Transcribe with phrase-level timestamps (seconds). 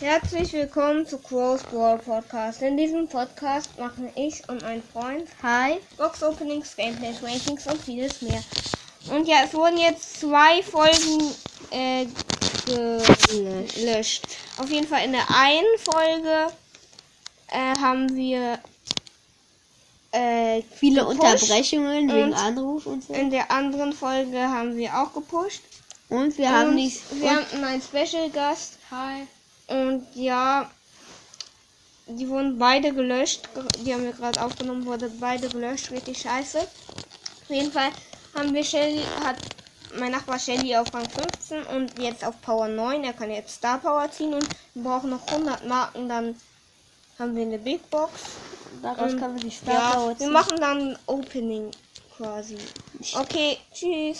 [0.00, 2.60] Herzlich willkommen zu Crow's Brawl Podcast.
[2.60, 5.78] In diesem Podcast machen ich und mein Freund Hi.
[5.96, 8.44] Box Openings, Gameplays, Rankings und vieles mehr.
[9.10, 11.32] Und ja, es wurden jetzt zwei Folgen
[11.70, 12.04] äh,
[12.66, 14.26] gelöscht.
[14.58, 16.52] Auf jeden Fall in der einen Folge
[17.48, 18.58] äh, haben wir
[20.12, 21.06] äh, Viele.
[21.06, 23.14] Unterbrechungen wegen Anruf und so.
[23.14, 25.62] In der anderen Folge haben wir auch gepusht.
[26.10, 27.00] Und wir haben und nicht.
[27.18, 28.74] wir hatten einen Special Gast.
[28.90, 29.26] Hi.
[29.68, 30.70] Und ja,
[32.06, 33.48] die wurden beide gelöscht.
[33.84, 35.90] Die haben wir gerade aufgenommen, wurde beide gelöscht.
[35.90, 36.58] Richtig scheiße.
[36.60, 37.90] Auf jeden Fall
[38.34, 39.36] haben wir Shelly, hat
[39.98, 43.02] mein Nachbar Shelly auf Rang 15 und jetzt auf Power 9.
[43.04, 46.08] Er kann jetzt Star Power ziehen und wir brauchen noch 100 Marken.
[46.08, 46.36] Dann
[47.18, 48.12] haben wir eine Big Box.
[48.82, 50.32] Daraus kann man die Star Ja, Power wir ziehen.
[50.32, 51.70] machen dann Opening
[52.16, 52.56] quasi.
[53.14, 54.14] Okay, tschüss.